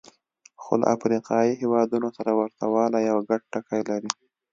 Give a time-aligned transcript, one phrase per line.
[0.61, 4.11] خو له افریقایي هېوادونو سره ورته والی او ګډ ټکي لري.